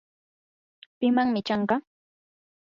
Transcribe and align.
¿pimanmi 0.99 1.39
chanqa? 1.47 1.75